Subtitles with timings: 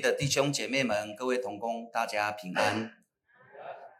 [0.00, 2.90] 的弟兄姐妹们，各位同工，大家平安。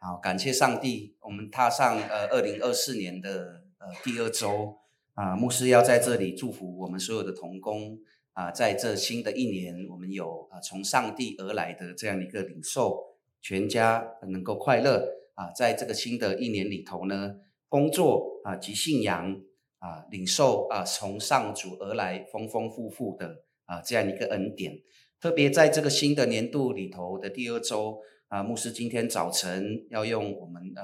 [0.00, 4.78] 好，感谢上帝，我们踏上呃二零二四年的呃第二周
[5.12, 7.98] 啊，牧师要在这里祝福我们所有的同工
[8.32, 17.36] 啊，在这新的一年，我们有啊从上帝而来的这样一个领受，全家能够快乐啊，在这个新的一年里头呢，
[17.68, 19.38] 工作啊及信仰
[19.80, 24.80] 啊领受啊从上主而来丰丰富富的啊这样一个恩典。
[25.20, 30.82] 特别在这个新的年度里头的第二周啊，牧师今天早晨要用我们呃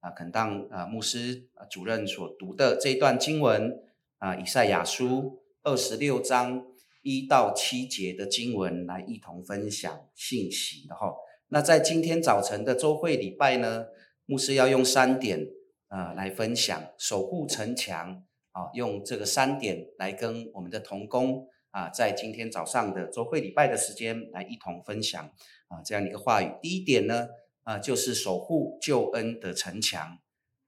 [0.00, 3.78] 啊肯当啊牧师主任所读的这一段经文
[4.16, 6.64] 啊，以赛亚书二十六章
[7.02, 11.14] 一到七节的经文来一同分享信息的哈。
[11.48, 13.88] 那在今天早晨的周会礼拜呢，
[14.24, 15.46] 牧师要用三点
[15.88, 21.46] 啊来分享守护城墙啊，用这个三点来跟我们的同工。
[21.76, 25.22] 啊，在今天早上的周会礼拜的时间，来一同分享
[25.68, 26.50] 啊这样的一个话语。
[26.62, 27.28] 第一点呢，
[27.64, 30.16] 啊就是守护救恩的城墙；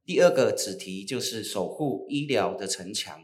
[0.05, 3.23] 第二个子题就是守护医疗的城墙；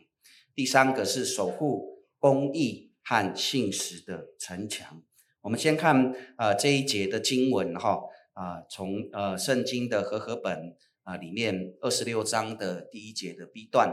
[0.54, 5.02] 第三个是守护公益和信实的城墙。
[5.42, 8.00] 我们先看啊这一节的经文哈
[8.32, 13.92] 啊，从呃圣经的和合本啊里面二十六章的第一节的 B 段。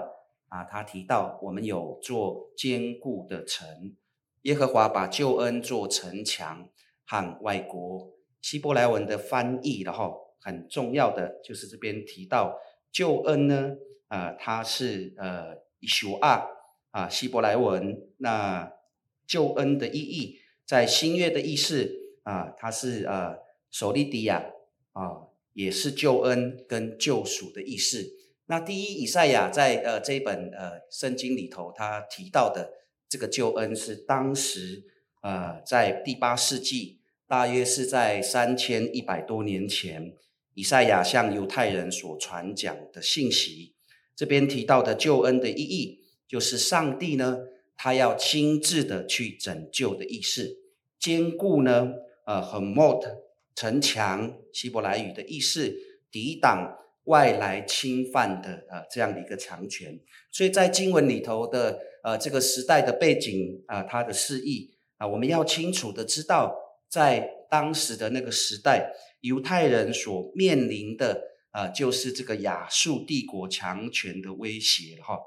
[0.52, 3.96] 啊，他提到我们有做坚固的城，
[4.42, 6.70] 耶和华把救恩做城墙
[7.06, 8.12] 和外国。
[8.42, 12.60] 希伯来文的翻译，然后很重要的就是这边提到
[12.92, 13.78] 救恩呢，
[14.10, 16.44] 啊，它是呃以修啊
[16.90, 18.74] 啊希伯来文，那
[19.26, 21.90] 救恩的意义在新约的意思
[22.24, 23.38] 啊，它是呃
[23.70, 24.52] 索利迪亚
[24.92, 28.18] 啊，也是救恩跟救赎的意思。
[28.52, 32.70] 那第一，以赛亚在呃这一本呃圣经里头，他提到的
[33.08, 34.84] 这个救恩是当时
[35.22, 40.18] 呃在第八世纪，大约是在三千一百多年前，
[40.54, 43.74] 以赛亚向犹太人所传讲的信息。
[44.18, 47.38] 这边提到的救恩的意义，就是上帝呢，
[47.78, 50.58] 他要亲自的去拯救的意思。
[51.00, 51.94] 坚固呢，
[52.26, 53.02] 呃，很 mot
[53.56, 55.74] 城墙，希伯来语的意思，
[56.12, 56.80] 抵挡。
[57.06, 60.00] 外来侵犯的呃这样的一个强权，
[60.32, 66.56] 所以在经文里头的呃这个时代的背景啊、它的示意啊、我们要清楚的知道，
[66.88, 75.18] 在当时的那个时代，犹太人所面临的啊、呃，就是这个亚述帝国强权的威胁哈，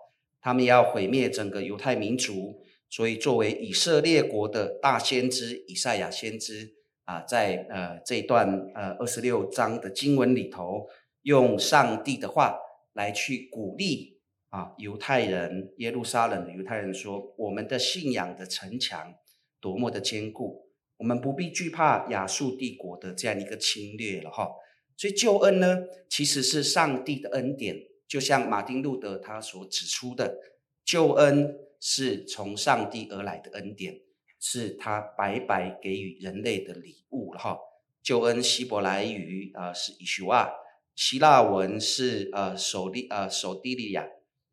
[0.40, 6.72] 他们要毁灭整个犹太民族，所以作为以色列国的大先知以赛亚先知
[7.04, 10.86] 啊、在呃这段呃二十六章的经文里头。
[11.24, 12.58] 用上帝的话
[12.92, 14.20] 来去鼓励
[14.50, 19.14] 啊，犹太人，耶路撒冷的犹太人说：“我们的信仰的城墙
[19.58, 20.68] 多么的坚固，
[20.98, 24.48] 我们不必惧怕亚述帝国的这样一个侵略了哈。”
[24.96, 27.76] 所以救恩呢，其实是上帝的恩典，
[28.06, 30.38] 就像马丁路德他所指出的，
[30.84, 34.02] 救恩是从上帝而来的恩典，
[34.38, 37.58] 是他白白给予人类的礼物了哈。
[38.02, 40.50] 救恩希伯来语啊是以修啊。
[40.94, 44.06] 希腊文是呃首利呃首地利亚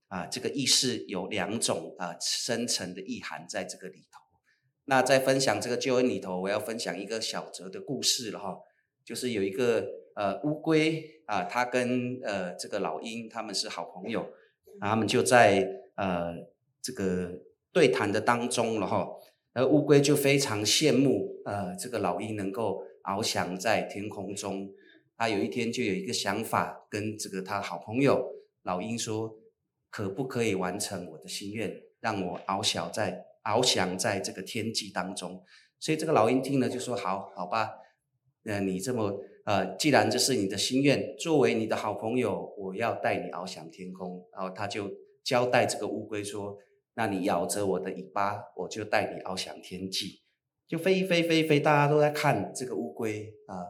[0.08, 4.20] 啊，这个意思有两种呃深层的意涵在这个里头。
[4.86, 8.58] 那在分享这个救恩里头，我要分享一个小则的故事了哈，
[9.06, 9.86] 就是有一个
[10.16, 14.28] 呃乌龟啊，它跟呃这个老鹰他们是好朋友，
[14.82, 15.66] 他们就在
[15.96, 16.34] 呃
[16.82, 17.40] 这个
[17.72, 19.08] 对谈的当中了哈，
[19.54, 24.74] 而乌龟就非常羡慕呃这个老鹰能够翱翔在天空中。
[25.22, 28.28] 他有一天就有一个想法，跟这个他好朋友
[28.64, 29.32] 老鹰说
[29.92, 35.44] ：“可不可以完成我的心愿，让我翱翔在翱翔在这个天际当中？”
[35.80, 37.70] 所以这个老鹰听了就说：“好，好吧，
[38.46, 44.90] 呃，你这么呃，既然这是你的心愿，作为你的好朋友，我要带你翱翔天空。”然后他就
[45.24, 46.58] 交代这个乌龟说
[46.98, 50.24] ：“那你摇着我的尾巴，我就带你翱翔天际。”
[50.68, 53.62] 就飞飞飞飞，大家都在看这个乌龟啊。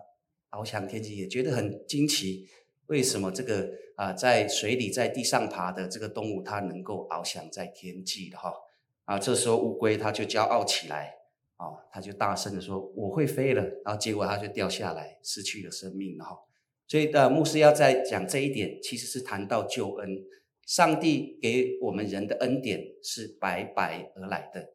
[0.52, 2.46] 翱翔天际也觉得很惊奇，
[2.88, 8.52] 为什么这个啊、在水里在地上爬的这个动物它能够翱翔在天际的哈
[9.06, 9.18] 啊？
[9.18, 11.16] 这时候乌龟它就骄傲起来
[11.56, 16.38] 啊，它就大声的说我会飞了，然后结果它就掉下来失去了生命了哈。
[16.88, 20.26] 所以的牧师要再讲这一点，其实是谈到救恩，
[20.66, 24.72] 上帝给我们人的恩典是白白而来的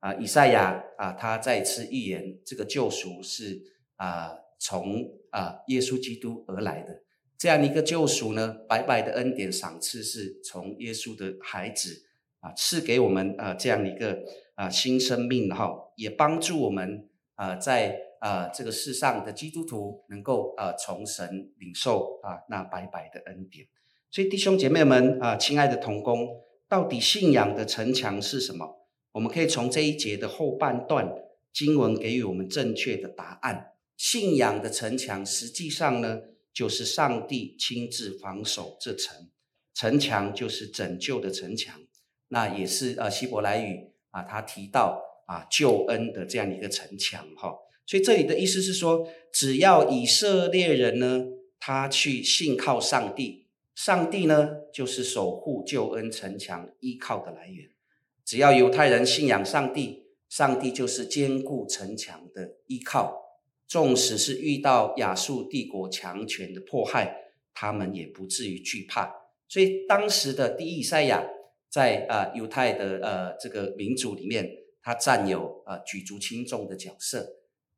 [0.00, 0.14] 啊。
[0.14, 3.62] 以赛亚啊，他再次预言这个救赎是
[3.94, 4.32] 啊。
[4.62, 7.02] 从啊耶稣基督而来的
[7.38, 12.02] 这样一个救赎呢，白白的恩典赏赐是从耶稣的孩子
[12.40, 14.22] 啊赐给我们啊这样一个
[14.54, 23.66] 啊新生命哈，也帮助我们啊，在啊这个世上的基督徒能够啊从神领受啊那白白的恩典。
[24.10, 26.28] 所以弟兄姐妹们啊，亲爱的同工，
[26.68, 28.86] 到底信仰的城墙是什么？
[29.12, 31.10] 我们可以从这一节的后半段
[31.52, 33.72] 经文给予我们正确的答案。
[34.00, 36.20] 信仰的城墙实际上呢，
[36.54, 39.28] 就是上帝亲自防守这城，
[39.74, 41.78] 城墙就是拯救的城墙。
[42.28, 47.52] 那也是呃希伯来语啊，他提到啊救恩的这样一个城墙哈，
[47.84, 51.26] 所以这里的意思是说，只要以色列人呢，
[51.58, 57.68] 他去信靠上帝，上帝呢就是守护救恩城墙依靠的来源。
[58.24, 63.26] 只要犹太人信仰上帝，上帝就是坚固城墙的依靠。
[63.70, 69.14] 纵使是遇到亚述帝国强权的迫害，他们也不至于惧怕。
[69.48, 71.24] 所以当时的第一以赛亚。
[71.72, 74.44] 在啊犹太的呃这个民族里面，
[74.82, 77.24] 他占有啊举足轻重的角色。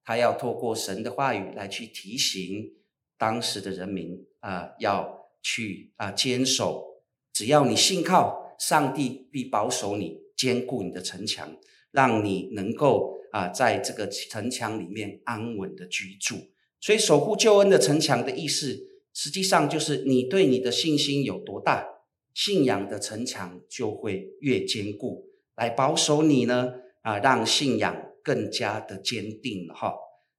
[0.03, 2.73] 他要透过神的话语来去提醒
[3.19, 7.03] 当时的人民啊，要去啊坚守。
[7.35, 11.55] 只要你信靠上帝，必保守你，坚固你的城墙，
[11.91, 16.37] 让你能够啊在这个城墙里面安稳的居住。
[16.81, 18.79] 所以守护救恩的城墙的意思，
[19.13, 21.89] 实际上就是你对你的信心有多大。
[22.35, 29.93] 信仰的城墙就会越坚固，来保守你呢啊，让信仰更加的坚定哈。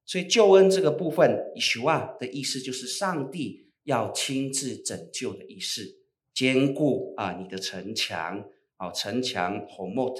[0.03, 5.99] 所以救恩这个部分，Yeshua 的意思就是上帝要亲自拯救的意思，
[6.33, 8.43] 坚固啊你的城墙
[8.77, 10.15] 啊，城墙 Homot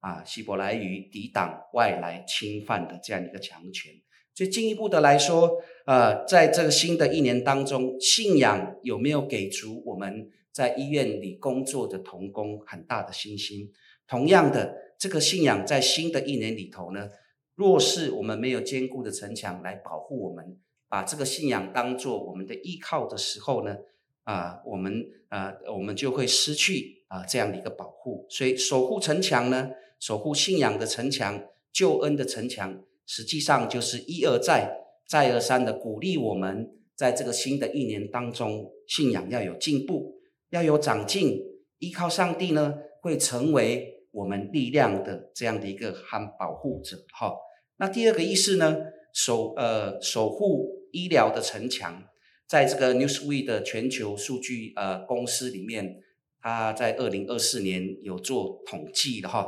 [0.00, 3.92] 啊，希伯来语抵挡外来侵犯的这样一个强权。
[4.34, 10.30] 所以进一步的来说，呃，在这个新的一年当中，信仰有没有给足我们？
[10.50, 13.70] 在医院里工作的同工，很大的信心。
[14.08, 17.10] 同样的，这个信仰在新的一年里头呢，
[17.54, 20.58] 若是我们没有坚固的城墙来保护我们，
[20.88, 23.76] 把这个信仰当做我们的依靠的时候呢，
[24.24, 28.26] 啊，我们啊，我们就会失去啊这样的一个保护。
[28.28, 31.42] 所以，守护城墙呢，守护信仰的城墙，
[31.72, 40.16] 救恩的城墙，实际上就是一而再、再而三的鼓励我们，在这个新的一年当中，信仰要有进步。
[40.50, 41.42] 要有长进，
[41.78, 46.96] 依靠上帝呢，会成为我们力量的这样的一个和保护者。
[47.12, 47.34] 哈，
[47.76, 48.78] 那第二个意思呢，
[49.12, 52.02] 守呃守护医疗的城墙，
[52.46, 56.00] 在这个 Newsweek 的全球数据呃公司里面，
[56.40, 59.46] 他在二零二四年有做统计的哈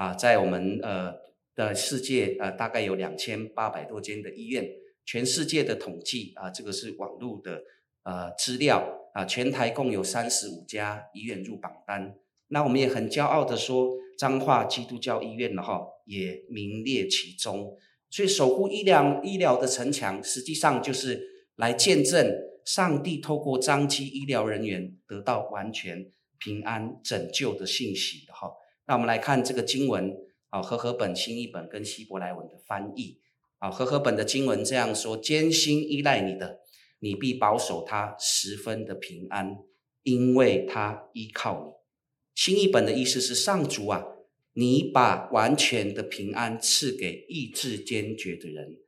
[0.00, 1.12] 啊，在我们呃
[1.54, 4.66] 的世界呃大概有两千八百多间的医院，
[5.04, 7.62] 全世界的统计啊，这个是网络的
[8.04, 8.96] 呃资料。
[9.12, 12.14] 啊，全台共有三十五家医院入榜单，
[12.46, 17.76] 那我们也很骄傲的说，彰化基督教医院的哈也名列其中。
[18.08, 21.20] 所以守护医疗医疗的城墙，实际上就是
[21.56, 22.32] 来见证
[22.64, 26.08] 上帝透过彰基医疗人员得到完全
[26.38, 28.52] 平安拯救的信息的哈。
[28.90, 30.16] 那我们来看这个经文
[30.48, 33.20] 啊，和合本新译本跟希伯来文的翻译
[33.58, 36.58] 啊，和合本的经文这样说：坚心依赖你的。
[36.98, 39.58] 你必保守他十分的平安，
[40.02, 41.72] 因为他依靠你。
[42.34, 44.04] 新译本的意思是：上主啊，
[44.54, 48.80] 你把完全的平安赐给意志坚决的人，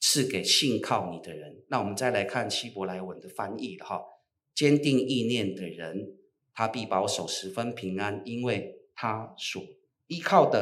[0.00, 1.62] 赐给信靠你的人。
[1.68, 4.00] 那我们再来看希伯来文的翻译哈，
[4.54, 6.14] 坚定意念的人，
[6.54, 9.62] 他必保守十分平安，因为他所
[10.08, 10.58] 依靠的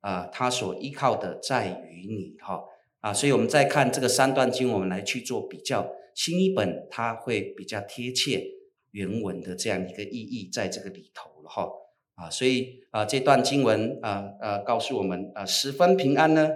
[0.00, 2.64] 啊、他所依靠的在于你哈
[3.00, 3.12] 啊。
[3.12, 5.94] 所以我们再看这个三段经，我们来去做比较。
[6.14, 8.44] 新译本它会比较贴切
[8.90, 11.68] 原文的这样一个意义，在这个里头了哈
[12.16, 16.50] 啊，所以啊这段经文啊啊告诉我们啊十分平安呢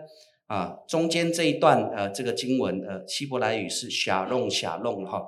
[0.49, 5.23] 啊中间这一段呃这个经文呃希伯来语是沙龙沙龙哈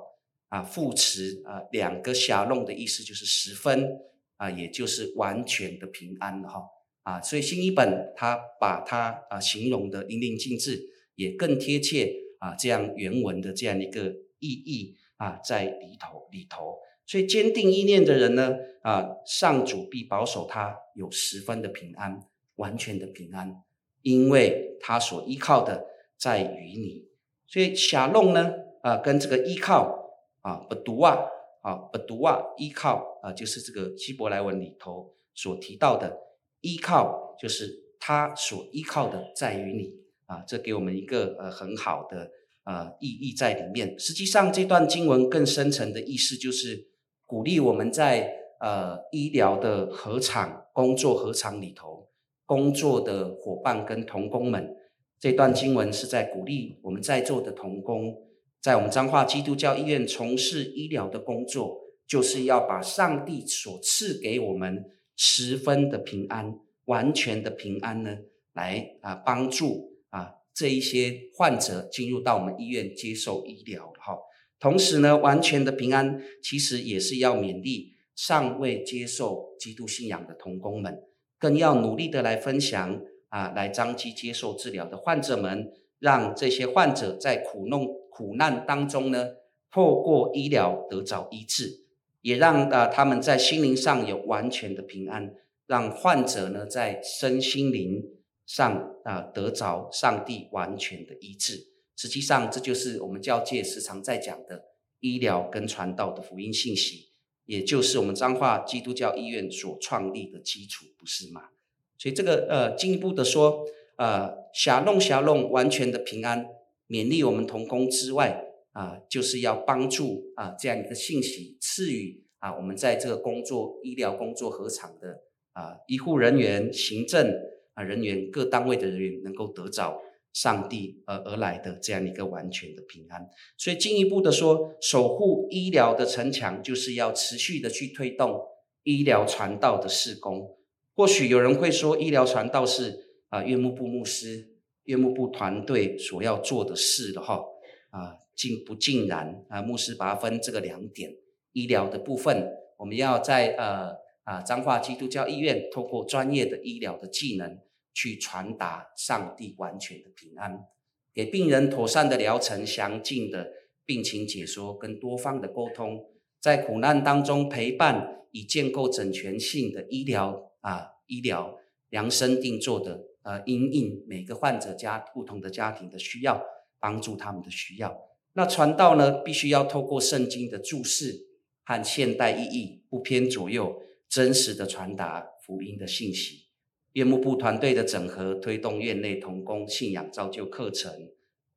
[0.49, 4.01] 啊副词啊两个沙龙的意思就是十分
[4.37, 6.61] 啊也就是完全的平安了哈
[7.03, 10.81] 啊所以新一本它把它啊形容的淋漓尽致，
[11.15, 14.13] 也更贴切啊这样原文的这样一个。
[14.39, 16.77] 意义啊，在里头里头，
[17.07, 22.21] 所以坚定意念的人呢，啊，上主必保守他有十分的平安，
[22.57, 23.63] 完全的平安，
[24.03, 25.87] 因为他所依靠的
[26.17, 27.07] 在于你。
[27.47, 30.11] 所以沙龙呢，啊，跟这个依靠
[30.41, 31.17] 啊，不读啊，
[31.65, 36.15] 啊，不读啊，依靠啊，就是这个希伯来文里头所提到的
[36.61, 39.95] 依靠，就是他所依靠的在于你
[40.27, 42.29] 啊，这给我们一个呃很好的。
[42.67, 43.93] 呃，意义在里面。
[43.99, 46.87] 实际上，这段经文更深层的意思就是
[47.27, 48.27] 鼓励我们在
[48.59, 52.09] 呃医疗的合场工作合场里头
[52.43, 54.75] 工作的伙伴跟同工们，
[55.19, 58.17] 这段经文是在鼓励我们在座的同工，
[58.61, 64.83] 在我们彰化基督教医院从事医疗的工作，就是要把上帝所赐给我们
[65.15, 66.53] 十分的平安、
[66.85, 68.17] 完全的平安呢，
[68.53, 74.17] 来啊帮助啊这一些患者进入到我们医院接受医疗哈。
[74.59, 81.03] 同时呢，完全的平安其实也是要勉励尚未接受基督信仰的同工们，
[81.37, 83.01] 更要努力的来分享。
[83.29, 85.69] 啊，来彰基接受治疗的患者们，
[85.99, 87.85] 让这些患者在苦弄
[88.15, 89.27] 苦难当中呢，
[89.69, 91.81] 透过医疗得着医治，
[92.21, 95.33] 也让啊他们在心灵上有完全的平安，
[95.67, 98.01] 让患者呢在身心灵
[98.45, 101.67] 上啊得着上帝完全的医治。
[101.97, 104.63] 实际上，这就是我们教界时常在讲的
[105.01, 107.09] 医疗跟传道的福音信息，
[107.45, 111.49] 也就是我们彰化基督教医院所创立的基础，不是吗？
[111.97, 113.65] 所以这个呃，进一步的说，
[113.97, 116.45] 呃，狭弄狭弄完全的平安，
[116.87, 125.21] 勉励我们同工之外，啊、就是要帮助啊、这样一个信息赐予啊，我们在这个工作医疗工作合场的
[125.53, 127.33] 啊、医护人员、行政
[127.73, 130.01] 啊、人员各单位的人员，能够得着
[130.33, 133.25] 上帝而而来的这样一个完全的平安。
[133.57, 138.41] 所以进一步的说，守护医疗的城墙，就是要持续的去推动
[138.83, 140.57] 医疗传道的事工。
[140.93, 142.99] 或许有人会说，医疗传道是
[143.29, 144.54] 啊，院牧部牧师、
[144.85, 147.43] 院牧部团队所要做的事的哈
[147.91, 149.61] 啊，尽不尽然啊？
[149.61, 151.15] 牧师把它分这个两点，
[151.51, 153.91] 医疗的部分，我们要在呃
[154.23, 157.59] 啊彰化基督教医院，透过专业的医疗的技能，
[157.93, 160.65] 去传达上帝完全的平安，
[161.13, 163.51] 给病人妥善的疗程、详尽的
[163.85, 166.05] 病情解说跟多方的沟通，
[166.41, 170.51] 在苦难当中陪伴，以建构整全性的医疗。
[170.65, 176.45] 啊，医疗量身定做的，呃，因应每个患者家不同的家庭的需要，
[176.79, 178.07] 帮助他们的需要。
[178.33, 181.25] 那传道呢，必须要透过圣经的注释
[181.63, 186.49] 和现代意义，不偏左右，真实的传达福音的信息。
[186.91, 191.09] 院牧部团队的整合，推动院内同工信仰造就课程，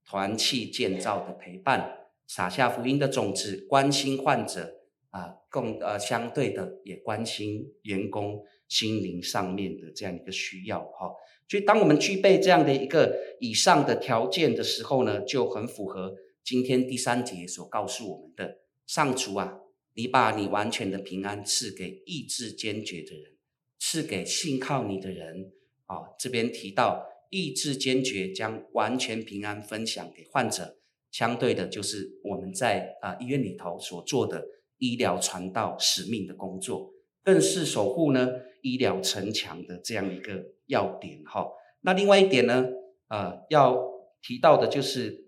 [0.07, 4.73] 团契建造的陪伴，撒下福音的种子，关心患者
[5.11, 8.43] 啊，共呃相对的也关心员工。
[8.69, 11.11] 心灵上面的这样一个需要哈，
[11.49, 16.15] 所以当我们具备这样的一个以上的条件的时候呢，就很符合
[16.45, 19.61] 今天第三节所告诉我们的：上主啊，
[19.95, 23.33] 你把你完全的平安赐给意志坚决的人，
[23.79, 25.53] 赐给信靠你的人
[25.87, 25.97] 啊。
[26.19, 30.77] 这边提到意志坚决，将完全平安分享给患者，
[31.11, 34.45] 相对的就是我们在啊医院里头所做的
[34.77, 36.93] 医疗传道使命的工作。
[37.25, 38.31] 更是守护呢
[38.63, 41.47] 医疗城墙的这样一个要点哈。
[41.83, 42.67] 那另外一点呢，
[43.09, 43.79] 呃，要
[44.21, 45.27] 提到的就是，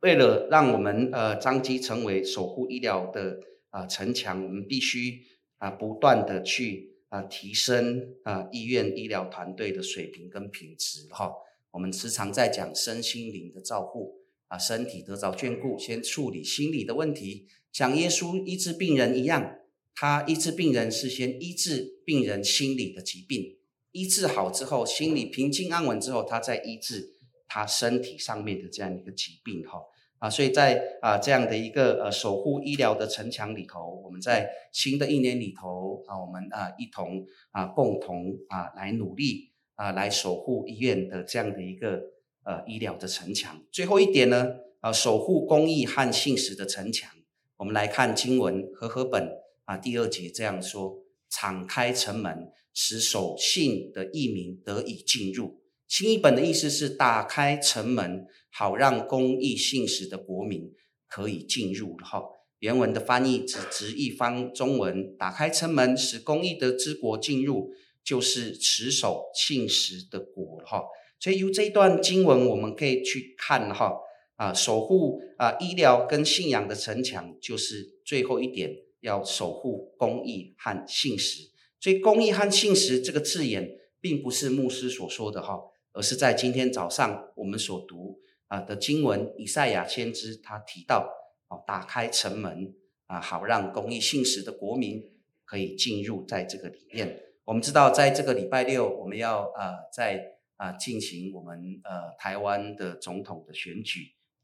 [0.00, 5.20] 为了让我们呃张基成为守护医疗的啊、城墙，我们必须
[5.56, 11.32] 啊、不断的去啊、提升啊、医院医疗团队的水平跟品质哈。
[11.70, 19.58] 我们时常在讲身心灵的照护啊，身体得着眷顾，先处理心理的问题，像耶稣医治病人一样。
[20.00, 23.56] 他医治病人是先医治病人心理的疾病，
[23.90, 27.14] 医治好之后，心理平静安稳之后，他再医治
[27.48, 29.80] 他身体上面的这样一个疾病哈
[30.20, 42.00] 啊，所以在啊这样的一个呃守护医疗的城墙里头，我们在新的一年里头啊，我们啊一同啊共同啊来努力啊来守护医院的这样的一个
[42.44, 43.60] 呃医疗的城墙。
[43.72, 47.10] 最后一点呢啊，守护公益和信实的城墙，
[47.56, 49.28] 我们来看经文和合本。
[49.68, 55.60] 啊，第二节这样说：敞开城门，使守信的义民得以进入。
[55.86, 60.72] 新译本的意思是打开城门，好让公义信实的国民
[61.06, 61.98] 可以进入。
[61.98, 62.22] 哈，
[62.60, 67.70] 原文的翻译只直译翻中文：打开城门，使公义的之国进入，
[68.02, 70.62] 就是持守信实的国。
[70.64, 70.82] 哈，
[71.20, 73.94] 所以由这一段经文，我们可以去看哈
[74.36, 78.70] 啊，守护啊医疗跟信仰的城墙，就是最后一点。
[79.00, 85.60] 要守护公义和信实，所以“公义和信实”这个字眼，并不是牧师所说的哈，
[85.92, 91.08] 而是在今天早上我们所读啊的经文，以赛亚先知他提到
[91.48, 92.74] 哦，打开城门
[93.06, 95.02] 啊，好让公义信实的国民
[95.44, 97.22] 可以进入在这个里面。
[97.44, 100.22] 我们知道，在这个礼拜六，我们要啊在
[100.56, 104.00] 啊进行我们呃台湾的总统的选举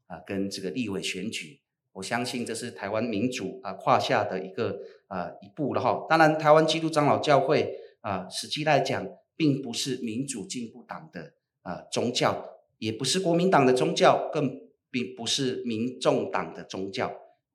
[0.07, 1.61] 啊，跟这个立委选举。
[1.95, 6.05] 我相信这是台湾民主啊跨下的一个啊一步了哈。
[6.09, 14.59] 当然，台湾基督长老教会啊，实际来讲，并不是民主进步党的啊宗教也不是国民党的宗教，更
[14.91, 17.07] 并不是民众党的宗教。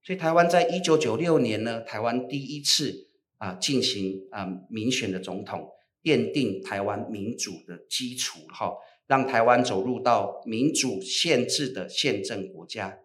[0.02, 5.68] 所以台湾在一九九六年呢，台湾第一次啊进行啊民选的总统，
[6.02, 8.72] 奠定台湾民主的基础哈，
[9.06, 13.00] 让台湾走入到民主宪制的宪政国家。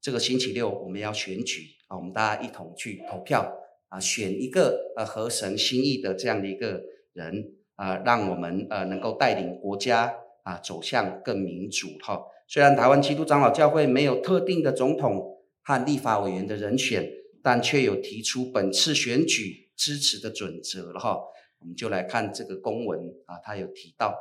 [0.00, 3.54] 这个星期六我们要选举啊，我们大家一同去投票
[3.88, 12.22] 啊，选一个呃合神心意的这样的一个人啊，让我们呃能够带领国家啊走向更民主哈。
[12.48, 17.06] 虽然台湾基督长老教会没有特定的总统和立法委员的人选，
[17.42, 21.20] 但却有提出本次选举支持的准则了哈。
[21.60, 24.16] 我们就来看这个公文啊，他有提到，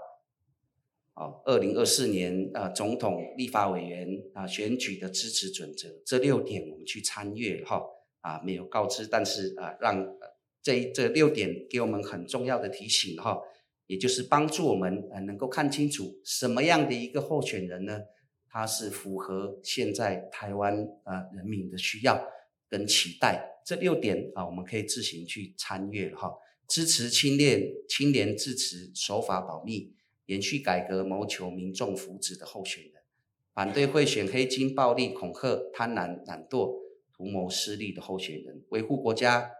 [1.19, 7.83] 哦，二零二四年啊总统、立法委员啊选举的支持准则这六点，我们去参阅哈
[8.21, 10.15] 啊没有告知，但是啊让
[10.63, 13.37] 这这六点给我们很重要的提醒哈，
[13.87, 17.99] 也就是帮助我们呃能够看清楚什么样的一个候选人呢？
[18.51, 20.73] 他是符合现在台湾
[21.03, 22.19] 呃人民的需要
[22.69, 23.45] 跟期待。
[23.65, 26.31] 这六点啊，我们可以自行去参阅哈。
[26.67, 29.93] 支持清廉、清廉支持、守法保密、
[30.29, 33.01] 延续改革、谋求民众福祉的候选人；
[33.51, 36.71] 反对贿选、黑金、暴力、恐吓、贪婪、懒惰、
[37.11, 39.51] 图谋私利的候选人；维护国家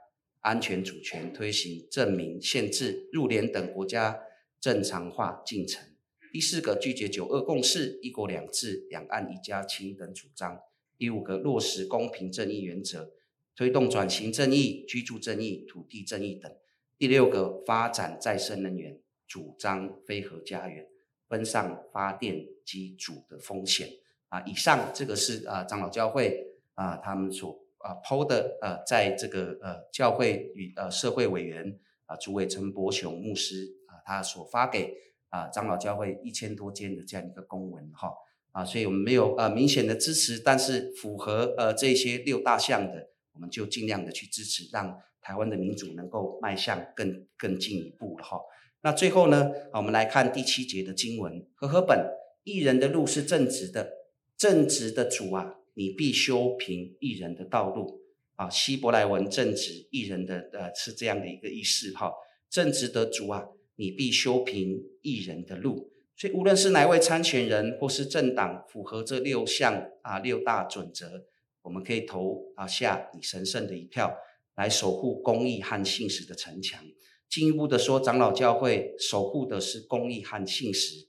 [0.42, 4.20] 安全主权、推行证明、限制、入联等国家
[4.62, 5.84] 正常化进程。
[6.32, 10.60] 第四个，拒绝九二共识、一国两制、两岸一家亲等主张。
[11.00, 13.12] 第五个，落实公平正义原则，
[13.56, 16.56] 推动转型正义、居住正义、土地正义等。
[17.00, 19.00] 第六个，发展再生能源，
[19.30, 20.86] 主张非核家园，
[21.28, 23.88] 分散发电机组的风险
[24.28, 24.42] 啊。
[24.42, 34.94] 以上这个是啊长老教会啊他们所啊 PO 的呃，在这个呃教会与呃社会委员啊主委陈伯雄牧师啊他所发给
[35.30, 38.12] 啊长老教会一千多间的这样一个公文哈
[38.52, 45.00] 啊，所以我们没有呃明显的支持，但是符合呃这些六大项的，我们就尽量的去支持，让。
[45.22, 48.40] 台湾的民主能够迈向更更进一步了哈。
[48.82, 51.46] 那最后呢，我们来看第七节的经文。
[51.54, 52.00] 和合本，
[52.44, 53.92] 义人的路是正直的，
[54.38, 58.02] 正直的主啊，你必修平义人的道路
[58.36, 58.50] 啊。
[58.50, 62.12] 希伯来文正直义人的呃是这样的一个意思哈。
[62.50, 65.92] 正直的主啊，你必修平义人的路。
[66.16, 71.26] 所以无论是哪位参选人或是政党，符合这六项啊六大准则，
[71.64, 74.16] 我们可以投啊下你神圣的一票。
[74.56, 76.84] 来守护公义和信实的城墙。
[77.30, 81.06] 进一步的说，长老教会守护的是公义和信实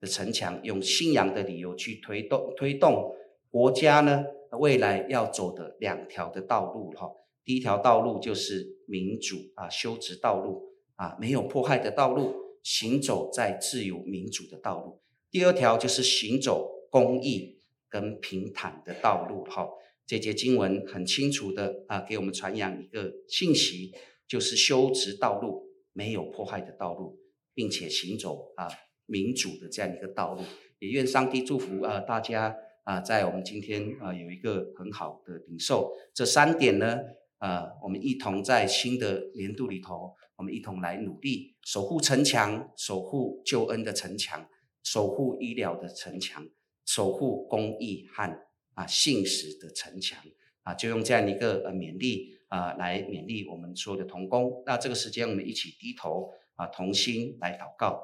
[0.00, 3.14] 的城墙，用信仰的理由去推动推动
[3.50, 4.24] 国家呢
[4.58, 7.08] 未来要走的两条的道路哈。
[7.44, 15.00] 第一条道路就是民主啊，修直道路啊，没有迫害的道路，行走在自由民主的道路。
[15.30, 19.68] 第二条就是行走公义跟平坦的道路哈。
[20.04, 23.92] 这节经文很清楚的啊，给我们传扬一个信息，
[24.30, 27.18] 就是修直道路，没有破坏的道路，
[27.52, 28.68] 并且行走啊
[29.06, 30.42] 民主的这样一个道路。
[30.78, 35.92] 也愿上帝祝福啊大家啊，在我们今天啊有一个很好的领受。
[36.14, 37.00] 这三点呢，
[37.38, 44.48] 啊，我们一同在新的年度里头，我们一同来努力守护城墙，守护救恩的城墙，
[44.84, 46.46] 守护医疗的城墙，
[46.86, 48.46] 守护公益和。
[48.74, 50.18] 啊，信实的城墙
[50.62, 54.62] 啊，就用这样一个呃勉励啊来勉励我们所有的同工。
[54.66, 58.00] 那这个时间，我们一起低头啊，同心来祷告。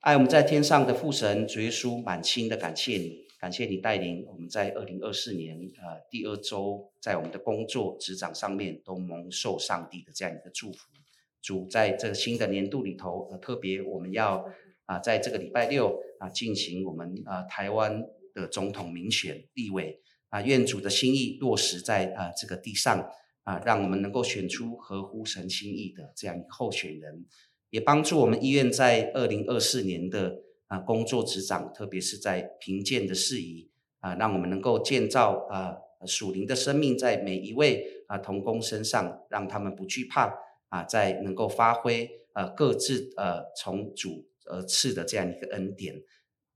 [0.00, 10.88] 爱我们在天上的父神，主耶稣，满心的感谢你，感谢你带领我们在二零二四年呃第二周，在我们的工作职场上面都蒙受上帝的这样一个祝福。
[11.42, 14.46] 主在这新的年度里头，呃，特别我们要
[14.86, 18.04] 啊在这个礼拜六啊进行我们啊台湾。
[18.34, 23.08] 的总统民选立委啊，愿主的心意落实在啊这个地上
[23.44, 27.24] 啊，让我们能够选出合乎神心意的这样一个候选人，
[27.70, 40.34] 也帮助我们医院在二零二四年的啊工作执掌，特别是在评鉴的事宜啊，让我们能够建造啊属灵的生命在每一位啊童工身上，让他们不惧怕
[40.68, 46.02] 啊，在能够发挥啊各自呃从主而赐的这样一个恩典。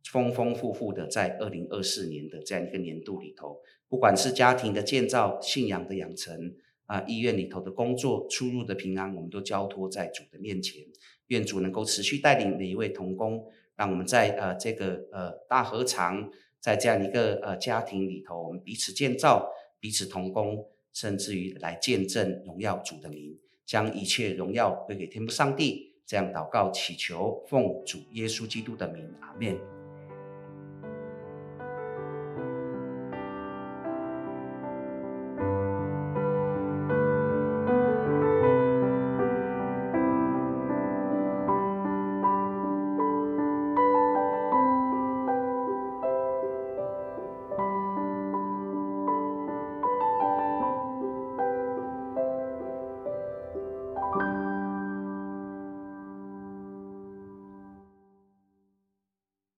[0.05, 6.55] 丰丰富富的，在二零二四年的这样一个年度里头，不管是家庭的建造、信仰的养成
[6.87, 10.85] 啊，医院里头的工作、出入的平安，我们都交托在主的面前。
[11.29, 25.91] 愿主能够持续带领每一位同工，让我们在呃这个呃大合场，在这样一个呃家庭里头，我们彼此建造、彼此同工，甚至于来见证荣耀主的名，将一切荣耀归给天父上帝。
[26.05, 29.82] 这样祷告祈求，奉主耶稣基督的名，阿门。